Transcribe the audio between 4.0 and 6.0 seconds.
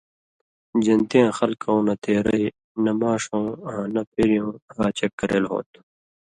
پېریؤں ہا چک کرېل ہو تُھو۔